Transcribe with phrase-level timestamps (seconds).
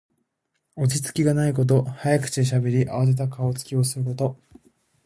[0.75, 1.83] 落ち着きがないこと。
[1.83, 4.35] 早口でしゃべり、あわてた顔つきをすること。